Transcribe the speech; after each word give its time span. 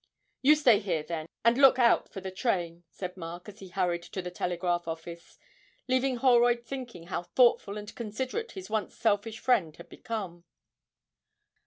'You 0.41 0.55
stay 0.55 0.79
here 0.79 1.03
then, 1.03 1.27
and 1.45 1.59
look 1.59 1.77
out 1.77 2.09
for 2.09 2.21
the 2.21 2.31
train,' 2.31 2.83
said 2.89 3.15
Mark, 3.15 3.47
as 3.47 3.59
he 3.59 3.67
hurried 3.67 4.01
to 4.01 4.23
the 4.23 4.31
telegraph 4.31 4.87
office, 4.87 5.37
leaving 5.87 6.15
Holroyd 6.15 6.65
thinking 6.65 7.03
how 7.03 7.21
thoughtful 7.21 7.77
and 7.77 7.93
considerate 7.93 8.53
his 8.53 8.67
once 8.67 8.95
selfish 8.97 9.37
friend 9.37 9.77
had 9.77 9.89
become. 9.89 10.43